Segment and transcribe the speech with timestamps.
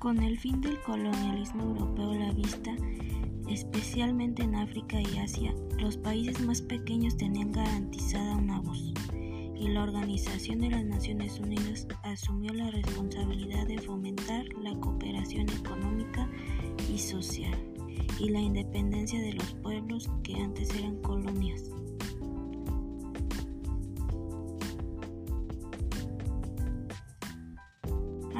[0.00, 2.74] Con el fin del colonialismo europeo la vista,
[3.50, 8.94] especialmente en África y Asia, los países más pequeños tenían garantizada una voz
[9.54, 16.26] y la Organización de las Naciones Unidas asumió la responsabilidad de fomentar la cooperación económica
[16.90, 17.58] y social
[18.18, 21.59] y la independencia de los pueblos que antes eran colonias.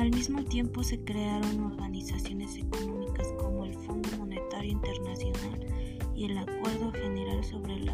[0.00, 5.60] Al mismo tiempo se crearon organizaciones económicas como el Fondo Monetario Internacional
[6.16, 7.84] y el Acuerdo General sobre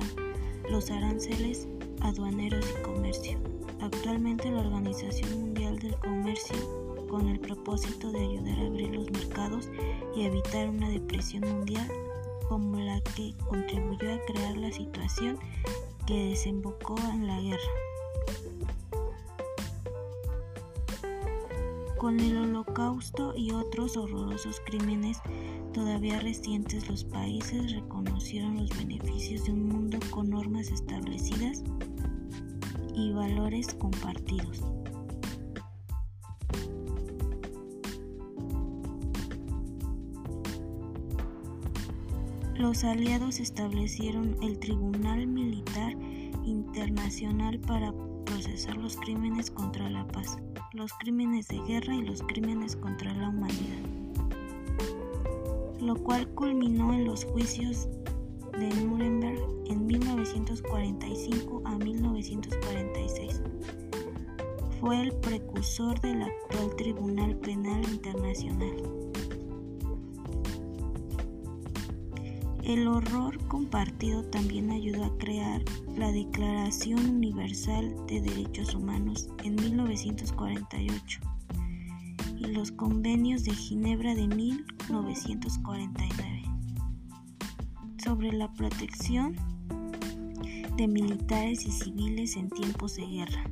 [0.70, 1.66] los aranceles
[2.02, 3.40] aduaneros y comercio.
[3.80, 6.56] Actualmente la Organización Mundial del Comercio,
[7.08, 9.68] con el propósito de ayudar a abrir los mercados
[10.14, 11.90] y evitar una depresión mundial
[12.48, 15.40] como la que contribuyó a crear la situación
[16.06, 18.85] que desembocó en la guerra.
[21.98, 25.18] Con el holocausto y otros horrorosos crímenes
[25.72, 31.64] todavía recientes, los países reconocieron los beneficios de un mundo con normas establecidas
[32.94, 34.62] y valores compartidos.
[42.56, 45.94] Los aliados establecieron el Tribunal Militar
[46.44, 47.92] Internacional para
[48.24, 50.38] procesar los crímenes contra la paz,
[50.76, 53.80] los crímenes de guerra y los crímenes contra la humanidad,
[55.80, 57.88] lo cual culminó en los juicios
[58.52, 63.40] de Nuremberg en 1945 a 1946.
[64.78, 68.76] Fue el precursor del actual Tribunal Penal Internacional.
[72.66, 75.62] El horror compartido también ayudó a crear
[75.96, 81.20] la Declaración Universal de Derechos Humanos en 1948
[82.36, 86.42] y los convenios de Ginebra de 1949
[88.02, 89.36] sobre la protección
[90.76, 93.44] de militares y civiles en tiempos de guerra.